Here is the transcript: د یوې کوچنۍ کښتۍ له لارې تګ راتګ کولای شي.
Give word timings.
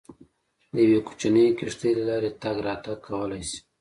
د 0.73 0.75
یوې 0.85 0.99
کوچنۍ 1.07 1.47
کښتۍ 1.57 1.91
له 1.97 2.03
لارې 2.09 2.31
تګ 2.41 2.55
راتګ 2.67 2.97
کولای 3.07 3.41
شي. 3.49 3.59